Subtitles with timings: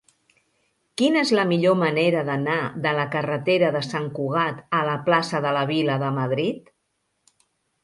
[1.01, 2.55] Quina és la millor manera d'anar
[2.87, 6.75] de la carretera de Sant Cugat a la plaça de la Vila de Madrid?